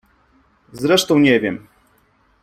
Zresztą 0.73 1.19
nie 1.19 1.39
wiem. 1.39 1.67